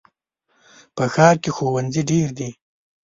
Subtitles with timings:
[0.95, 2.49] په ښار کې ښوونځي ډېر دي.